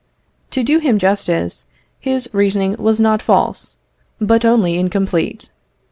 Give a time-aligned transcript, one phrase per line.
[0.49, 1.65] To do him justice,
[1.99, 3.75] his reasoning was not false,
[4.19, 5.51] but only incomplete.